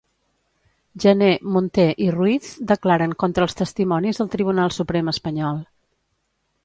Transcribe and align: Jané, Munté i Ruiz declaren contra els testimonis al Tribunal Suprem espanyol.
Jané, 1.03 1.27
Munté 1.57 1.85
i 2.07 2.07
Ruiz 2.15 2.49
declaren 2.71 3.13
contra 3.25 3.47
els 3.49 3.55
testimonis 3.63 4.23
al 4.25 4.33
Tribunal 4.37 4.75
Suprem 4.79 5.13
espanyol. 5.17 5.61